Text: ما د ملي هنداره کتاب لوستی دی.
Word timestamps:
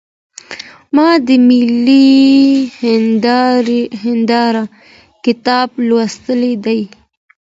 ما 0.95 1.09
د 1.27 1.27
ملي 1.47 2.09
هنداره 4.03 4.63
کتاب 5.25 5.69
لوستی 5.87 6.51
دی. 6.65 6.81